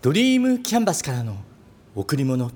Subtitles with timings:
[0.00, 1.34] ドリームキャンバスからの
[1.96, 2.52] 贈り物。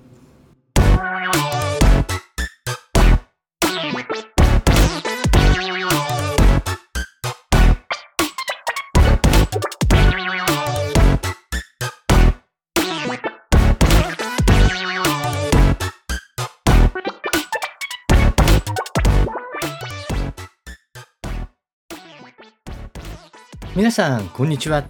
[23.74, 24.84] 皆さんこんにちは。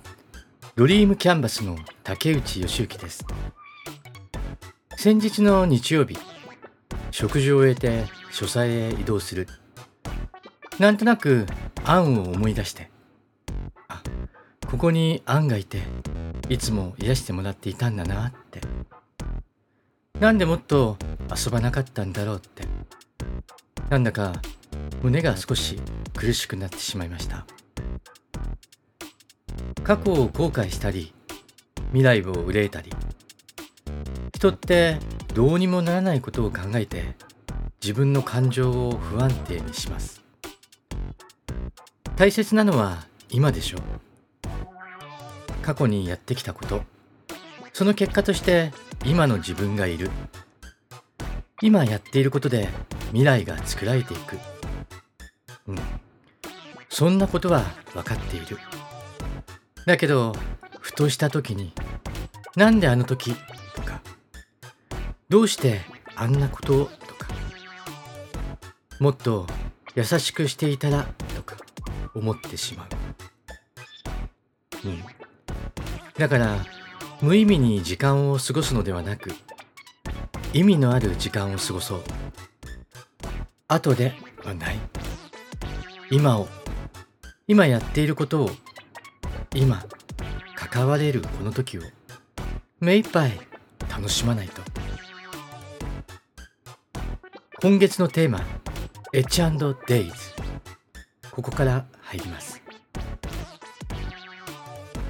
[0.77, 3.25] ドリームキャンバスの竹内義之です。
[4.97, 6.19] 先日の日曜日
[7.11, 9.47] 食事を終えて書斎へ移動する。
[10.79, 11.47] なんとなく
[11.85, 12.91] アンを思い出して。
[13.89, 14.03] あ
[14.67, 15.83] ここにアンがいて
[16.49, 18.61] いつも癒してもらっていたんだなって。
[20.19, 20.97] なんでもっと
[21.35, 22.65] 遊ばなかったんだろうって。
[23.91, 24.33] なんだか
[25.03, 25.79] 胸が少し
[26.17, 27.47] 苦しくなってしまいました。
[29.85, 31.13] 過去を後悔したり
[31.93, 32.91] 未来を憂えたり
[34.35, 34.99] 人って
[35.35, 37.15] どうにもならないことを考えて
[37.83, 40.23] 自分の感情を不安定にします。
[42.17, 43.81] 大切なのは今でしょう。
[45.63, 46.83] 過去にやってきたこと。
[47.73, 48.73] その結果として
[49.05, 50.11] 今の自分がいる。
[51.61, 52.69] 今やっていることで
[53.09, 54.39] 未来が作られていく。
[55.67, 55.79] うん。
[56.89, 57.63] そんなことは
[57.95, 58.59] 分かっている。
[59.87, 60.35] だけど
[60.81, 61.73] ふとした時に
[62.57, 63.35] 「なんであの時?」
[63.75, 64.01] とか
[65.29, 65.81] 「どうして
[66.17, 67.29] あんなこと?」とか
[69.01, 69.47] 「もっと
[69.95, 71.57] 優しくしていたら」とか
[72.15, 72.87] 思ってしま
[74.85, 74.89] う。
[74.89, 75.03] うん。
[76.19, 76.65] だから
[77.21, 79.33] 無意味に時間を過ごすのではなく
[80.53, 82.03] 意味のある時間を過ごそう。
[83.69, 84.13] 後で
[84.45, 84.79] はない。
[86.11, 86.49] 今を
[87.49, 88.51] 今やっていることを
[89.55, 89.83] 今
[90.55, 91.83] 関われるこの時を
[92.83, 93.39] 目いっぱい
[93.89, 94.61] 楽しまないと。
[97.61, 98.41] 今月のテーマ
[99.13, 100.13] H&Days
[101.31, 102.61] ここから入ります。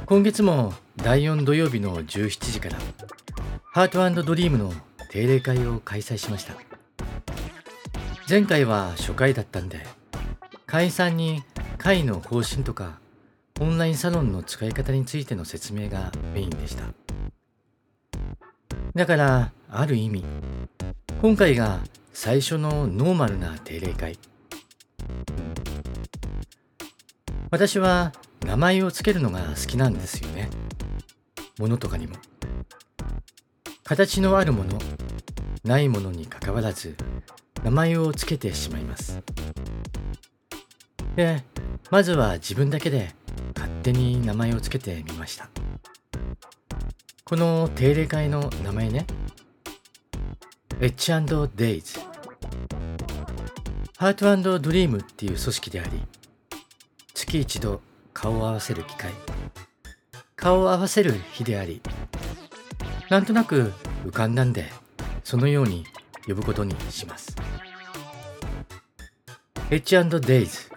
[0.05, 2.77] 今月も第4土曜日の17時から
[3.72, 4.71] ハートドリームの
[5.10, 6.53] 定例会を開催しました。
[8.28, 9.87] 前回は初回だったんで
[10.66, 11.43] 会員さんに
[11.78, 12.99] 会の方針とか
[13.62, 17.02] オンラインサロンの使い方についての説明がメインでした。
[18.94, 20.25] だからある意味
[21.22, 21.80] 今回が
[22.12, 24.19] 最初のノーマルな定例会。
[27.50, 28.12] 私は
[28.44, 30.50] 名前を付けるのが好きなんですよね。
[31.58, 32.16] 物とかにも。
[33.84, 34.78] 形のあるもの
[35.64, 36.97] ないものにかかわらず
[37.62, 39.22] 名前を付けてしまいます。
[41.16, 41.44] で
[41.91, 43.14] まずは自分だけで
[43.54, 45.48] 勝手に名前を付けてみました。
[47.25, 49.06] この定例会の名前ね。
[50.81, 52.00] H&Days
[53.97, 56.03] ハートドリームっていう組織であり
[57.15, 57.81] 月一度
[58.12, 59.12] 顔を合わせる機会。
[60.34, 61.81] 顔を合わせる日であり
[63.09, 63.72] なんとなく
[64.04, 64.66] 浮かんだんで
[65.22, 65.84] そのように
[66.27, 67.37] 呼ぶことにします。
[69.71, 70.72] H&Days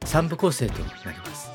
[0.00, 1.50] 3部構成となります。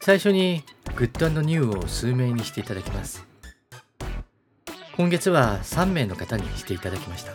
[0.00, 0.62] 最初に
[1.02, 3.26] グッドニューを数名にしていただきます。
[4.96, 7.32] 今月は3名の方にしていただきました。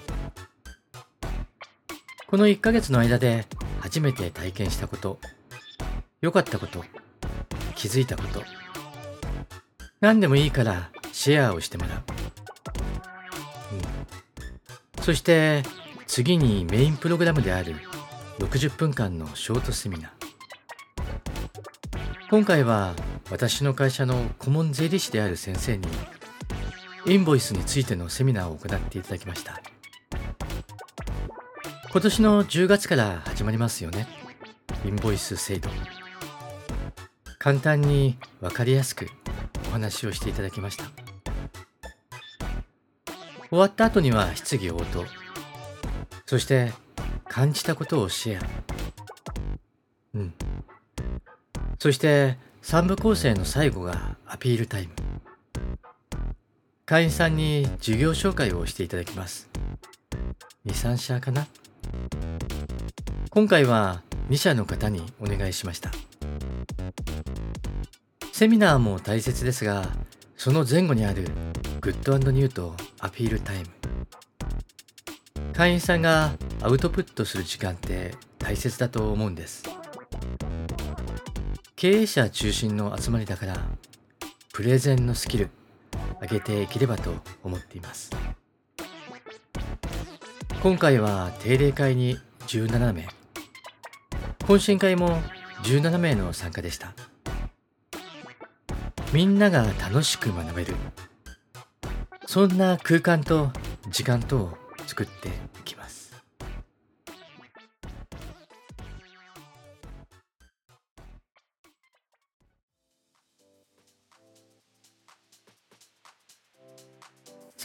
[2.28, 3.46] この1ヶ月の間で
[3.82, 5.20] 初めて体験したこと
[6.22, 6.86] 良かったこと
[7.76, 8.42] 気づいたこと
[10.00, 12.04] 何でもいいからシェアをしてもらう、
[14.98, 15.64] うん、そして
[16.06, 17.76] 次にメインプログラムである
[18.40, 20.12] 60分間のショートセミナー。
[22.30, 22.94] 今回は
[23.30, 25.88] 私の会社の顧問税理士である先生に
[27.06, 29.62] インボイスについてのセミナーを行っていただきました。
[31.92, 34.08] 今年の10月から始まりますよね。
[34.86, 35.70] インボイス制度。
[37.40, 39.08] 簡単に分かりやすく
[39.70, 40.86] お話をしていただきました。
[43.50, 45.06] 終わった後には質疑応答。
[46.26, 46.74] そして
[47.30, 48.48] 感じたことをシェア。
[50.16, 50.34] うん。
[51.80, 52.38] そして
[52.68, 54.94] 3部構成の最後がアピールタイム。
[56.86, 59.50] 会員さんに授業紹介をしていただきます。
[60.66, 61.48] 23社かな？
[63.30, 65.92] 今回は2社の方にお願いしました。
[68.34, 69.88] セミナーも大切ですが
[70.36, 71.30] その前後にある
[71.80, 73.66] グッドニューとアピールタイム。
[75.54, 79.64] 会員さんがアウトプットする時間って大切だと思うんです。
[81.80, 83.56] 経営者中心の集まりだから
[84.52, 85.52] プレゼンのスキル
[86.20, 87.14] 上げていければと
[87.44, 88.10] 思っています。
[90.64, 93.08] 今回は定例会に17名。
[94.40, 95.22] 懇親会も
[95.66, 96.96] 17名の参加でした。
[99.14, 100.74] みんなが楽しく学べる
[102.26, 103.52] そんな空間と
[103.92, 104.58] 時間とを
[104.88, 105.30] 作って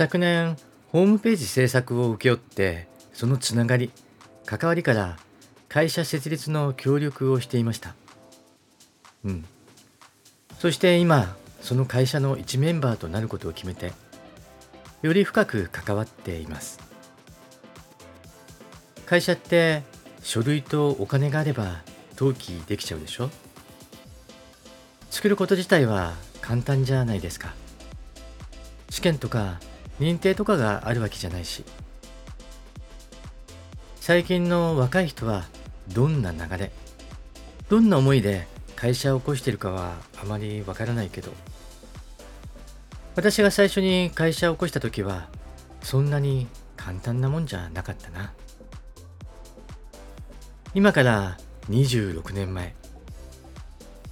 [0.02, 0.56] 昨年
[0.90, 3.92] ホームページ制作を請け負ってそのつながり
[4.44, 5.16] 関わりから
[5.68, 7.94] 会社設立の協力をしていました。
[9.24, 9.44] うん。
[10.58, 13.92] そして今その会社の一メンバーとなることを決めて
[15.02, 16.80] より深く関わっています。
[19.06, 19.84] 会社って
[20.20, 21.82] 書類とお金があれば
[22.16, 23.30] 登記できちゃうでしょ？
[25.10, 27.54] 作ること自体は簡単じゃないですか。
[28.90, 29.60] 試験とか
[30.00, 31.64] 認定とかがあるわけじゃないし。
[34.00, 35.44] 最近の若い人は
[35.94, 36.72] どんな流れ
[37.68, 41.32] どんな思いで会社を起こしてるかはあまりわからないけど。
[43.14, 45.28] 私が最初に会社を起こした時は
[45.82, 46.46] そんなに
[46.76, 48.32] 簡単なもんじゃなかったな。
[50.74, 52.74] 今から26年前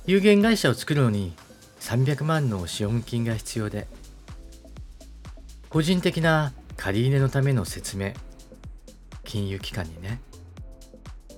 [0.06, 1.32] 有限会社を作るのに
[1.80, 3.88] 300万の資本金が必要で
[5.70, 8.12] 個人的な借り入れのための説明。
[9.22, 10.20] 金融機関にね。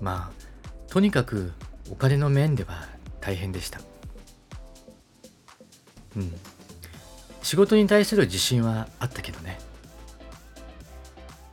[0.01, 1.53] まあとにかく
[1.91, 2.89] お金の面では
[3.21, 3.81] 大変でした。
[6.17, 6.33] うん。
[7.43, 9.59] 仕事に対する自信はあったけどね。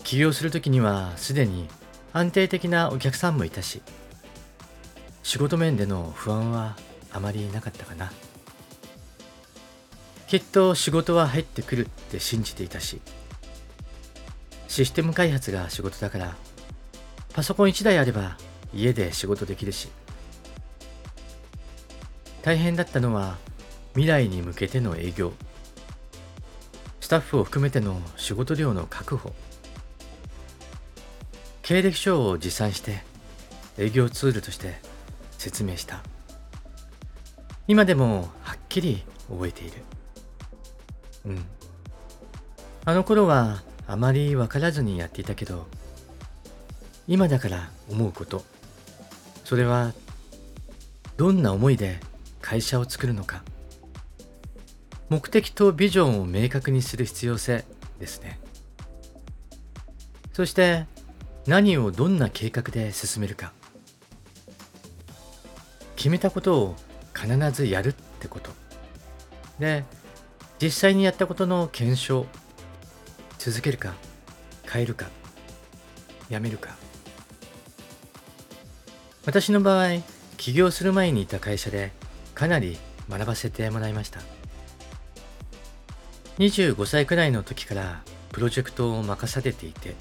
[0.05, 1.67] 起業する時にはすでに
[2.13, 3.83] 安定的なお客さんもいたし
[5.21, 6.75] 仕事面での不安は
[7.11, 8.11] あまりなかったかな。
[10.29, 13.01] きっと仕事は入ってくるって信じていたし
[14.67, 16.35] システム開発が仕事だから
[17.33, 18.37] パソコン1台あれば
[18.73, 19.89] 家で仕事できるし
[22.41, 23.37] 大変だったのは
[23.93, 25.33] 未来に向けての営業。
[27.01, 29.33] スタッフを含めての仕事量の確保。
[31.63, 33.03] 経歴書を持参して
[33.77, 34.79] 営業ツールとして
[35.37, 36.01] 説明した。
[37.67, 39.73] 今でもはっきり覚えている。
[41.25, 41.45] うん。
[42.85, 45.67] あの頃はあまり分からずにやっていたけど
[47.07, 48.43] 今だから思うこと。
[49.43, 49.93] それは
[51.17, 51.99] どんな思いで
[52.39, 53.43] 会社を作るのか。
[55.09, 57.65] 目的とビジョンを明確にする必要性
[57.99, 58.39] ですね。
[60.33, 60.85] そして
[61.47, 63.53] 何をどんな計画で進めるか。
[65.95, 66.75] 決めたことを
[67.13, 68.51] 必ずやるってこと。
[69.57, 69.83] で
[70.61, 72.25] 実際にやったことの検証
[73.37, 73.93] 続けるか
[74.69, 75.07] 変えるか
[76.29, 76.75] やめるか。
[79.25, 80.01] 私の場合
[80.37, 81.91] 起業する前にいた会社で
[82.35, 82.77] かなり
[83.09, 84.19] 学ばせてもらいました。
[86.39, 88.01] 25歳くらいの時から
[88.31, 89.93] プロジェクトを任されていて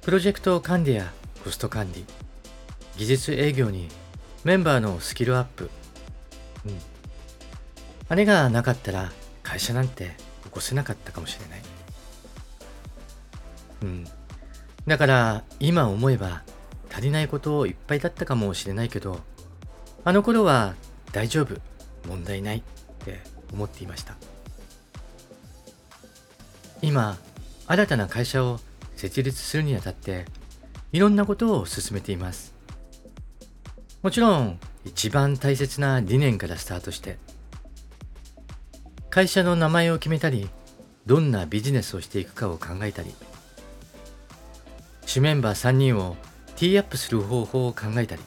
[0.00, 1.12] プロジェクト管理や
[1.44, 2.06] コスト管理
[2.96, 3.88] 技術営業に
[4.44, 5.70] メンバーのスキルアップ
[6.64, 6.97] うん
[8.08, 9.12] あれがなかったら
[9.42, 11.62] 会社なんて起こせなかったかもしれない。
[13.82, 14.06] うん。
[14.86, 16.42] だから今思えば
[16.90, 19.20] 足りないこといっぱいだったかもしれないけど
[20.04, 20.74] あの頃は
[21.12, 21.60] 大丈夫
[22.08, 22.62] 問題ないっ
[23.04, 23.20] て
[23.52, 24.16] 思っていました。
[26.80, 27.18] 今
[27.66, 28.60] 新たな会社を
[28.96, 30.24] 設立するにあたって
[30.92, 32.54] いろんなことを進めています。
[34.02, 37.18] もちろん一番大切な理念からスタートして
[39.18, 40.48] 会社の名前を決めたり
[41.04, 43.12] どんなビジネスをしていくかを考えたり
[45.06, 46.14] 主メンバー3人を
[46.54, 48.22] ティーアップする方法を考えたり。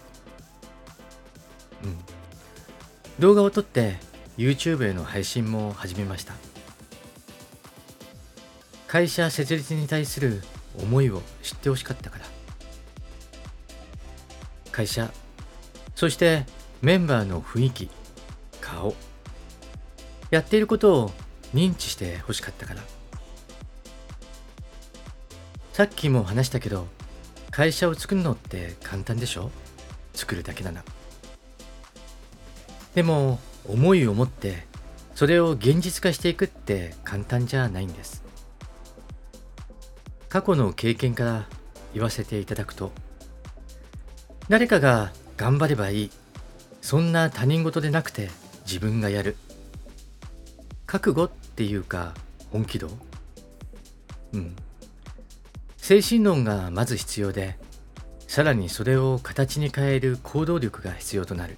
[1.85, 1.97] うん。
[3.19, 3.95] 動画を撮って
[4.37, 6.33] YouTube への配信も始めました。
[8.87, 10.41] 会社設立に対する
[10.77, 12.25] 思いを知ってほしかったから。
[14.73, 15.09] 会社
[15.95, 16.45] そして
[16.81, 17.89] メンバーの雰囲気
[18.59, 18.93] 顔。
[20.31, 21.11] やっていることを
[21.53, 22.81] 認知してほしかったから。
[25.73, 26.87] さっきも話したけど
[27.49, 29.51] 会社を作るのって簡単でしょ？
[30.13, 30.83] 作るだけな。
[30.83, 30.83] ら
[32.95, 34.65] でも思いを持って
[35.15, 38.23] それを現実化していくって簡単じゃないんです。
[40.29, 41.47] 過去の経験から
[41.93, 42.91] 言わせていただくと。
[44.47, 46.11] 誰かが頑張ればいい。
[46.81, 48.29] そんな他人事でなくて
[48.65, 49.35] 自分がやる。
[50.91, 52.13] 覚悟っていうか
[52.51, 52.89] 本気度？
[54.33, 54.53] うん。
[55.77, 57.57] 精神論がまず必要で
[58.27, 61.55] さらにそれを形に変える行動力が必要となる。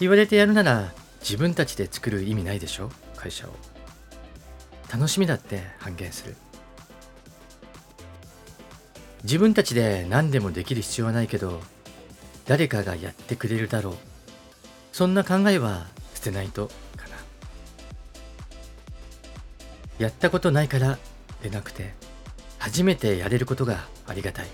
[0.00, 2.90] 言われてやるなら自分たちで作る意味ないでしょ？
[3.14, 3.50] 会社を。
[4.92, 6.34] 楽しみだって半減する。
[9.22, 11.60] 自分たちで何でもできる必要はないけど
[12.44, 13.94] 誰かがやってくれるだろう。
[14.90, 16.70] そんな考えは捨てないと。
[20.04, 20.98] やったことないから
[21.42, 21.94] でなくて
[22.58, 24.46] 初めてやれることがありがたい。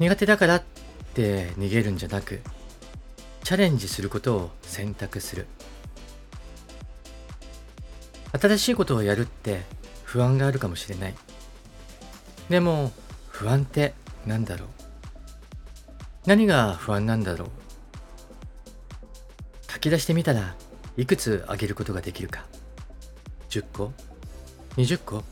[0.00, 0.62] 苦手だからっ
[1.14, 2.40] て逃げるんじゃなく
[3.44, 5.46] チャレンジすることを選択する。
[8.32, 9.62] 新しいことをやるって
[10.02, 11.14] 不安があるかもしれない。
[12.50, 12.90] でも
[13.28, 13.94] 不安って
[14.26, 14.68] 何だろう？
[16.26, 17.48] 何が不安なんだろう？
[19.72, 20.56] 書き出してみたら
[20.96, 22.44] いくつあげることができるか。
[23.56, 23.92] 10個
[24.76, 25.24] ？20個？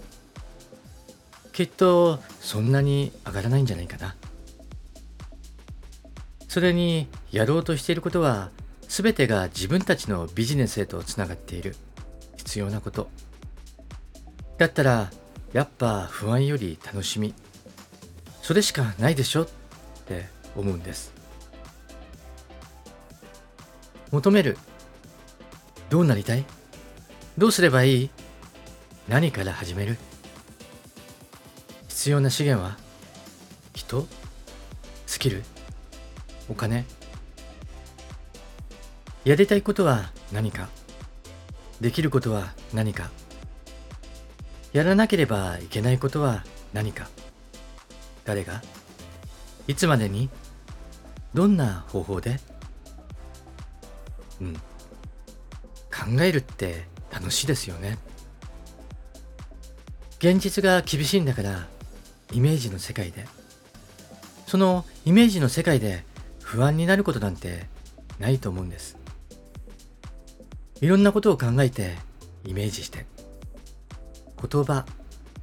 [1.52, 4.16] きっとそんなに上がらないんじゃないかな。
[6.48, 8.50] それにやろうとしていることは
[8.88, 11.76] 全てが自分たちのビジネスへとつながっている。
[12.36, 13.10] 必要なこと。
[14.56, 15.10] だったら
[15.52, 17.34] やっぱ不安より楽しみ。
[18.40, 19.42] それしかないでしょ？
[19.42, 19.48] っ
[20.06, 20.26] て
[20.56, 21.12] 思うんです。
[24.10, 24.56] 求める。
[25.90, 26.46] どうなりたい？
[27.36, 28.10] どうすればいい？
[29.08, 29.98] 何から始める？
[31.88, 32.78] 必要な資源は？
[33.74, 34.06] 人？
[35.06, 35.42] スキル？
[36.48, 36.84] お金？
[39.24, 40.68] やりたいことは何か？
[41.80, 43.10] できることは何か？
[44.72, 47.08] やらなければいけないことは何か？
[48.24, 48.62] 誰が？
[49.66, 50.30] いつまでに？
[51.34, 52.38] どんな方法で？
[54.40, 54.54] うん。
[54.54, 56.93] 考えるって
[57.24, 57.96] 楽しですよね。
[60.18, 61.66] 現実が厳しいんだから
[62.32, 63.26] イメージの世界で。
[64.46, 66.04] そのイメージの世界で
[66.42, 67.66] 不安になることなんて
[68.18, 68.98] ないと思うんです。
[70.82, 71.94] いろんなことを考えて
[72.44, 73.06] イメージして
[74.38, 74.84] 言葉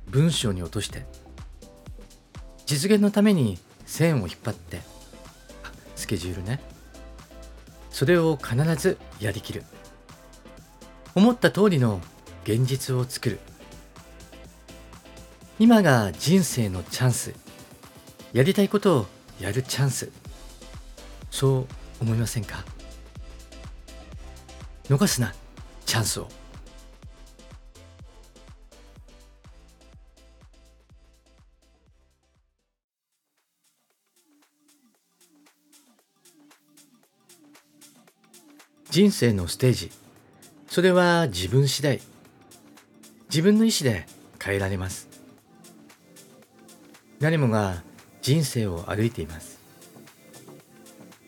[0.08, 1.08] 文章に落として
[2.68, 3.58] 実現のために
[3.88, 4.82] 線を引っ張って
[5.96, 6.62] スケジュールね。
[7.90, 9.64] それを必ずやりきる。
[11.13, 12.01] 思った通りの
[12.44, 13.39] 現実を作る。
[15.60, 17.34] 今が人生のチャンス。
[18.34, 19.06] やりたいことを
[19.39, 20.10] やるチャンス。
[21.30, 21.68] そう
[22.01, 22.63] 思いませんか？
[24.86, 25.34] 逃すな
[25.86, 26.27] チャンスを。
[38.89, 39.91] 人生のステージ。
[40.72, 42.00] それは自分次第。
[43.30, 44.06] 自分の意思で
[44.42, 45.10] 変えられます。
[47.20, 47.84] 誰もが
[48.22, 49.60] 人生を歩いています。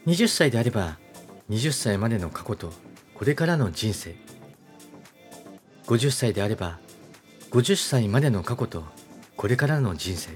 [0.05, 0.97] 20歳であれば
[1.49, 2.71] 20歳までの過去と
[3.15, 4.15] これからの人生。
[5.87, 6.79] 50歳であれば
[7.51, 8.85] 50歳までの過去と
[9.35, 10.29] これからの人生。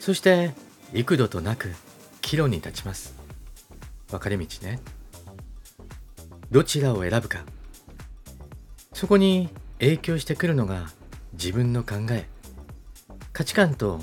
[0.00, 0.54] そして
[0.94, 1.70] 幾度となく
[2.22, 3.14] 岐路に立ちます。
[4.08, 4.80] 分かれ道ね。
[6.52, 7.46] どちらを選ぶか。
[8.92, 9.48] そこに
[9.80, 10.90] 影響してくるのが
[11.32, 12.28] 自分の考え。
[13.32, 14.00] 価値観と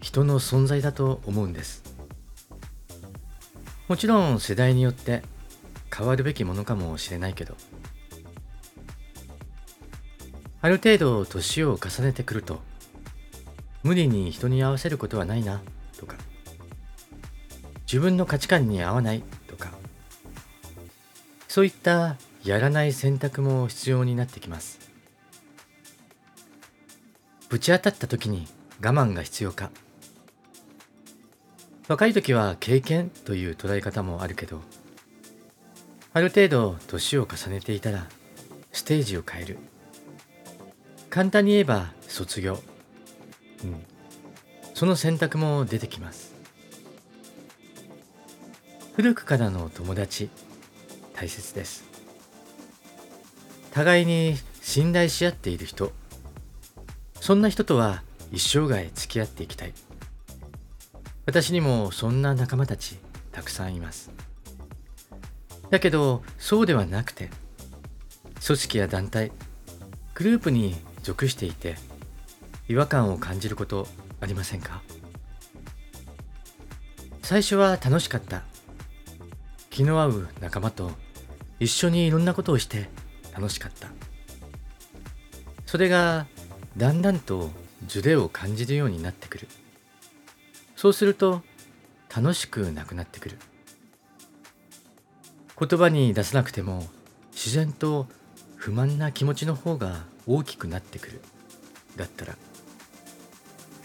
[0.00, 1.84] 人の存在だと思うんです。
[3.88, 5.22] もちろん世代によって
[5.94, 7.54] 変わるべきものかもしれないけど。
[10.62, 12.62] ある程度年を重ねてくると
[13.82, 15.60] 無理に人に合わせることはないな
[15.98, 16.16] とか。
[17.86, 19.22] 自分の価値観に合わない
[21.56, 24.78] そういったやらない選択も必要になってきます。
[27.48, 28.46] ぶち当たった時に
[28.82, 29.70] 我慢が必要か。
[31.88, 34.60] 若い時は経験という捉え方もあるけど
[36.12, 38.06] ある程度年を重ねていたら
[38.70, 39.58] ステージを変える。
[41.08, 42.58] 簡単に言えば卒業。
[43.64, 43.82] うん。
[44.74, 46.34] その選択も出てきます。
[48.94, 50.28] 古くからの友達。
[51.16, 51.84] 大切です。
[53.72, 55.92] 互いに信頼し合っている人。
[57.20, 59.72] そんな人とは一生涯付き合っていきたい。
[61.24, 62.98] 私にもそんな仲間たち
[63.32, 64.10] たくさんいます。
[65.70, 67.30] だけどそうではなくて
[68.46, 69.32] 組織や団体
[70.14, 71.76] グループに属していて
[72.68, 73.88] 違和感を感じること
[74.20, 74.82] ありませんか？
[77.22, 78.42] 最初は楽しかった。
[79.70, 80.92] 気の合う仲間と
[81.58, 82.88] 一緒にいろんなことをして
[83.34, 83.88] 楽しかった。
[85.64, 86.26] それが
[86.76, 87.50] だんだんと
[87.86, 89.48] ズレを感じるようになってくる。
[90.76, 91.42] そうすると
[92.14, 93.38] 楽しくなくなってくる。
[95.58, 96.86] 言葉に出さなくても
[97.32, 98.06] 自然と
[98.56, 101.20] 不満な気持ちの方が大きくなってくる。
[101.96, 102.36] だったら。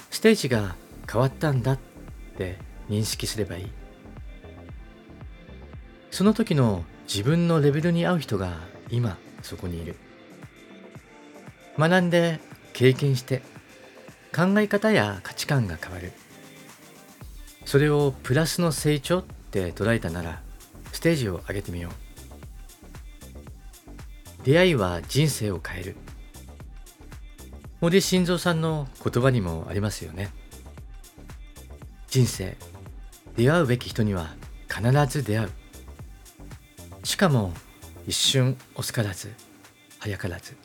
[0.09, 0.75] ステージが
[1.09, 1.79] 変わったんだっ
[2.37, 2.57] て
[2.89, 3.67] 認識すればいい。
[6.11, 8.53] その時の自分のレベルに合う人が
[8.89, 9.97] 今そこにいる。
[11.77, 12.39] 学んで
[12.71, 13.41] 経験して
[14.33, 16.13] 考え方や価値観が変わる。
[17.65, 20.41] それをプラスの成長って捉えたなら
[20.93, 21.91] ステージを上げてみよう。
[24.45, 25.97] 出会いは人生を変える。
[27.81, 30.29] 森晋三さんの言葉にもありますよね。
[32.07, 32.55] 人生
[33.35, 34.33] 出会うべき人には
[34.69, 35.60] 必ず出会う。
[37.03, 37.53] しかも
[38.07, 39.31] 一瞬遅からず
[39.99, 40.55] 早からず。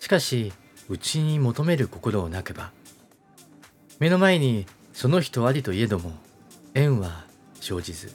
[0.00, 0.52] しかし
[0.88, 2.72] 内に求める心をなけば
[3.98, 6.12] 目の前にその人ありといえども
[6.74, 7.24] 縁は
[7.60, 8.14] 生じず。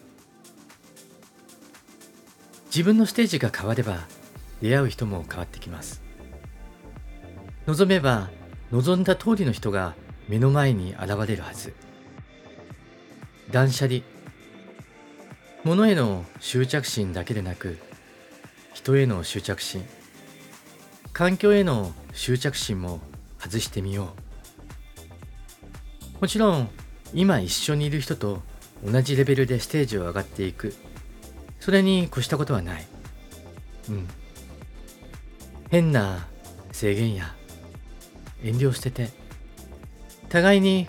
[2.65, 4.07] 自分のステージが変われば
[4.61, 6.01] 出会う人も変わってきます。
[7.65, 8.29] 望めば
[8.71, 9.95] 望んだ通りの人が
[10.27, 11.73] 目の前に現れるはず。
[13.51, 14.01] 断捨離。
[15.69, 17.77] 物への執着心だけでなく
[18.73, 19.85] 人への執着心
[21.13, 22.99] 環境への執着心も
[23.37, 24.15] 外してみよ
[26.17, 26.21] う。
[26.21, 26.69] もちろん
[27.13, 28.41] 今一緒にいる人と
[28.83, 30.73] 同じレベルでステージを上がっていく。
[31.59, 32.87] それに越したことはない。
[33.89, 34.07] うん。
[35.69, 36.25] 変な
[36.71, 37.35] 制限や
[38.43, 39.11] 遠慮を捨てて
[40.29, 40.87] 互いに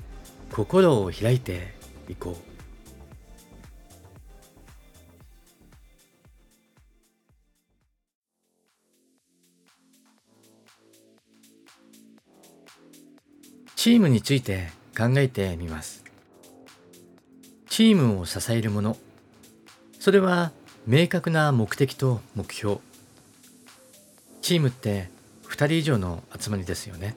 [0.51, 1.75] 心を開いて
[2.09, 2.50] いこう。
[13.83, 16.05] チームについて考えてみます。
[17.71, 18.99] チームを支えるもの。
[19.99, 20.53] それは
[20.87, 22.81] 明確な目的と目標。
[24.43, 25.09] チームって
[25.49, 27.17] 2人以上の集まりですよね。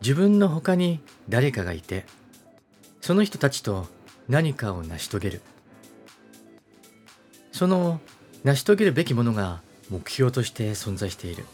[0.00, 2.06] 自分の他に誰かがいて
[3.02, 3.88] その人たちと
[4.26, 5.42] 何かを成し遂げる。
[7.52, 8.00] その
[8.42, 11.44] 成し遂げるべきものが目標として存在している。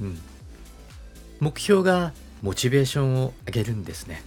[0.00, 0.31] うん。
[1.42, 4.22] 目標がモチベーションを上げるんですね。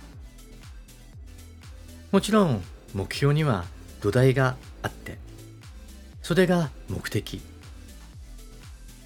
[2.12, 2.62] もちろん
[2.94, 3.64] 目標には
[4.02, 5.18] 土台があって
[6.22, 7.40] それが目的。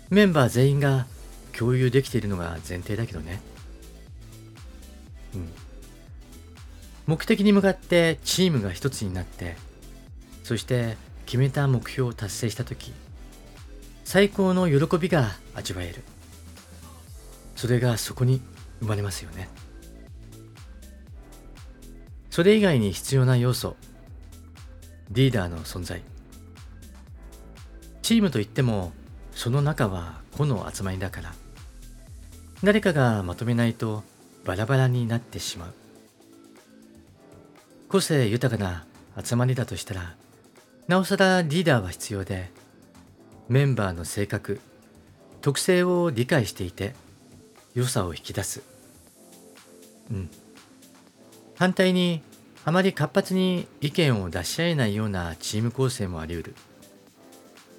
[0.10, 1.06] メンバー全員が
[1.56, 3.41] 共有できているのが前提だけどね。
[5.36, 5.50] うん。
[7.06, 9.56] 目的に向かってチームが一つになって
[10.43, 12.91] そして決めた目標を達成した時
[14.04, 16.02] 最高の喜びが味わえる。
[17.60, 18.39] それがそこに
[18.80, 19.50] 生まれますよね。
[22.30, 23.76] それ以外に必要な要素
[25.12, 26.02] リーダーの存在。
[28.02, 28.93] チームといっても
[29.34, 31.34] その中は個の集まりだから。
[32.63, 34.04] 誰かがまとめないと
[34.45, 35.74] バラバラになってしまう。
[37.89, 38.86] 個性豊かな
[39.22, 40.15] 集まりだとしたら
[40.88, 42.52] なおさらリーダーは必要で
[43.50, 44.62] メンバーの性格
[45.41, 46.95] 特性を理解していて
[47.73, 48.62] 良さを引き出す。
[50.12, 50.29] うん。
[51.55, 52.21] 反対に、
[52.65, 56.55] あまり活発に意見を出し合えないようなチーム構成もあり得る。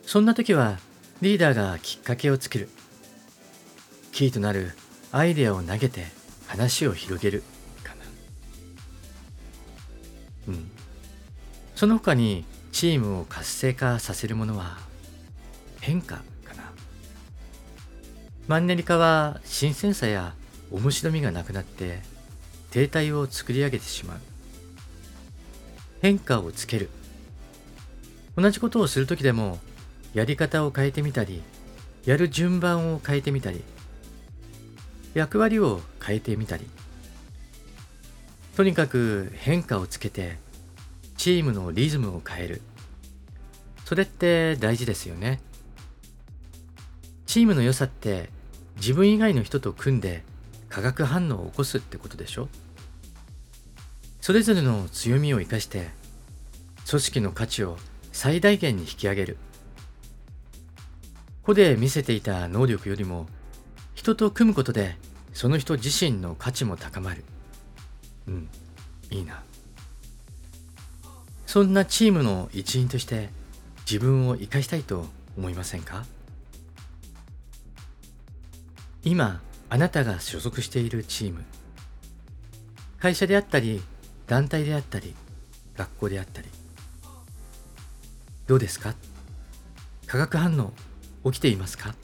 [0.07, 0.79] そんな時は、
[1.21, 2.69] リーダーがきっかけを作る。
[4.13, 4.73] キーとなる
[5.13, 6.07] アイデアを投げて
[6.47, 7.43] 話を広げる
[7.83, 8.03] かな。
[10.49, 10.71] うん。
[11.75, 14.79] その他にチームを活性化させるものは
[15.81, 16.23] 変化
[18.51, 20.35] マンネリ化は新鮮さや
[20.73, 22.01] 面白みがなくなって
[22.73, 24.19] 停滞を作り上げてしまう。
[26.03, 26.91] 変化をつける。
[28.37, 29.61] 同じことをする時でも
[30.15, 31.45] やり方を変えてみたり
[32.05, 33.63] やる順番を変えてみたり
[35.15, 36.67] 役割を変えてみたり。
[38.57, 40.39] とにかく変化をつけて
[41.17, 42.63] チームのリズムを変える。
[43.85, 45.41] それって大事ですよね。
[47.27, 48.40] チームの良さって
[48.81, 50.25] 自分以外の人と組んで
[50.71, 52.49] 化学反応を起こすってことでしょ？
[54.21, 55.91] それぞれの強みを生かして
[56.89, 57.77] 組織の価値を
[58.13, 59.37] 最大限に引き上げる。
[61.43, 63.27] 個で見せていた能力よりも
[63.95, 64.97] 人と組むことで
[65.33, 67.25] その人自身の価値も高まる。
[68.29, 68.49] うん
[69.11, 69.43] いいな。
[71.47, 73.29] そんなチームの一員として
[73.85, 76.05] 自分を生かしたいと思いませんか？
[79.03, 81.45] 今あなたが所属しているチーム。
[82.99, 83.81] 会社であったり
[84.27, 85.15] 団体であったり
[85.75, 86.49] 学校であったり。
[88.47, 88.95] どうですか？
[90.07, 90.73] 化学反応
[91.31, 91.95] 起きていますか？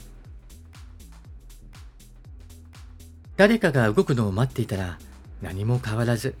[3.35, 4.97] 誰かが動くのを待っていたら
[5.41, 6.33] 何も変わらず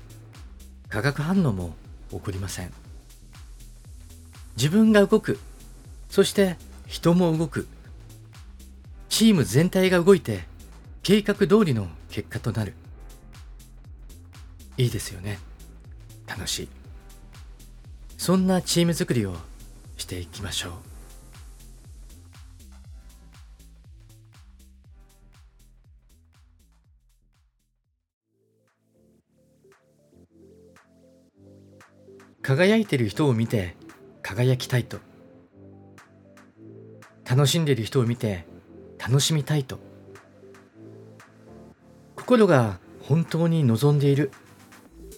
[0.89, 1.75] 化学反応も
[2.09, 2.71] 起こりません。
[4.55, 5.37] 自分が動く
[6.09, 6.55] そして
[6.87, 7.67] 人も動く。
[9.17, 10.43] チーム全体が動いて
[11.01, 12.75] 計画通りの結果となる。
[14.77, 15.39] いいですよね。
[16.27, 16.69] 楽しい。
[18.15, 19.33] そんなチーム作りを
[19.97, 20.73] していきましょう。
[32.43, 33.75] 輝いてる人を見て
[34.21, 34.99] 輝きたいと。
[37.27, 38.45] 楽しんでる人を見て
[38.99, 39.79] 楽しみたいと。
[42.15, 44.31] 心が本当に望んでいる。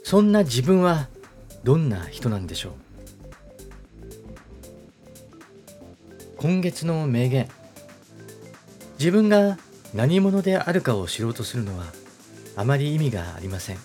[0.03, 1.07] そんな自分は
[1.63, 2.73] どんな人なんでしょう。
[6.37, 7.49] 今月の名言。
[8.99, 9.57] 自分が
[9.93, 11.85] 何者であるかを知ろうとするのは
[12.55, 13.77] あまり意味がありません。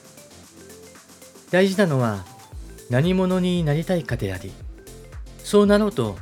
[1.50, 2.24] 大事なのは
[2.90, 4.52] 何者になりたいかであり
[5.38, 6.18] そうなろうと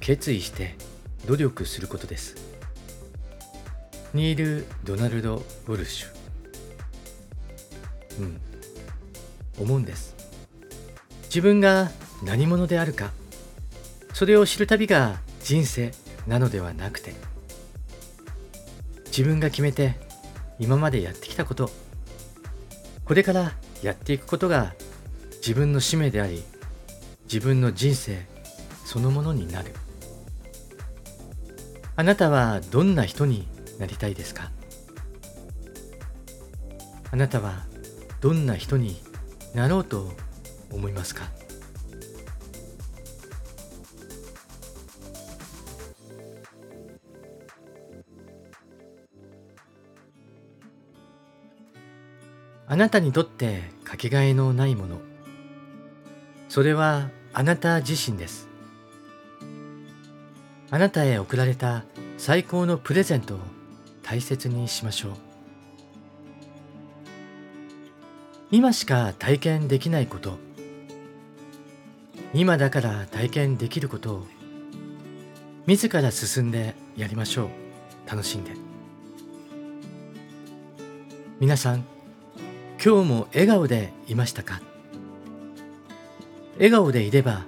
[0.00, 0.76] 決意して
[1.26, 2.45] 努力することです。
[4.16, 6.08] ニール・ドナルド・ウォルシュ。
[8.20, 8.40] うん。
[9.60, 10.16] 思うんです。
[11.24, 11.90] 自分が
[12.24, 13.10] 何者であるか。
[14.14, 15.92] それを知る旅が人生
[16.26, 17.14] なのではなくて。
[19.06, 19.96] 自分が決めて
[20.58, 21.70] 今までやってきたこと。
[23.04, 23.52] これから
[23.82, 24.74] やっていくことが
[25.36, 26.42] 自分の使命であり
[27.24, 28.26] 自分の人生
[28.84, 29.74] そのものになる。
[31.96, 33.46] あなたはどんな人に
[33.78, 34.50] なりたいですか？
[37.10, 37.66] あなたは
[38.20, 39.00] どんな人に
[39.54, 40.12] なろうと
[40.72, 41.24] 思いますか？
[52.68, 54.98] あなたにとってかけがえのないもの。
[56.48, 58.48] それはあなた自身です。
[60.70, 61.84] あなたへ贈られた
[62.18, 63.38] 最高のプレゼントを
[64.08, 65.12] 大切にしましょう。
[68.52, 70.38] 今しか体験できないこと、
[72.32, 74.26] 今だから体験できることを
[75.66, 77.48] 自ら進んでやりましょう。
[78.08, 78.52] 楽しんで。
[81.40, 81.84] 皆さん、
[82.82, 84.60] 今日も笑顔でいましたか？
[86.58, 87.44] 笑顔でいれば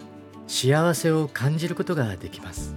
[0.48, 2.74] 幸せを感じることができます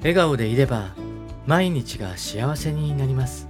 [0.00, 0.94] 笑顔でいれば
[1.48, 3.48] 毎日が幸せになります。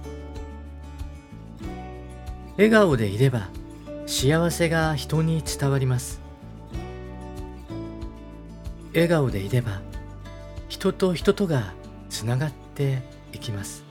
[2.53, 3.49] 笑顔でいれば
[4.05, 6.21] 幸せが人に伝わります。
[8.93, 9.81] 笑顔でいれば
[10.69, 11.73] 人と人とが
[12.09, 13.01] つながって
[13.33, 13.83] いきます。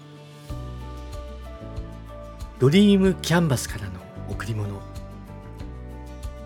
[2.60, 4.70] ドリームキャンバスからの贈り物。
[4.70, 4.80] 今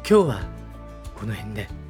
[0.05, 0.41] 日は
[1.15, 1.82] この辺で。